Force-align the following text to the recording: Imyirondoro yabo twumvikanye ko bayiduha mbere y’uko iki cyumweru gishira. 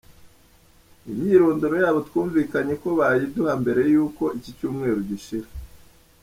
Imyirondoro 1.09 1.75
yabo 1.83 1.99
twumvikanye 2.07 2.73
ko 2.81 2.89
bayiduha 2.99 3.53
mbere 3.61 3.81
y’uko 3.93 4.23
iki 4.37 4.51
cyumweru 4.57 4.99
gishira. 5.09 5.49